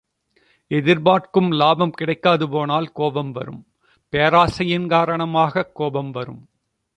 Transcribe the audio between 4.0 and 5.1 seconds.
பேராசையின்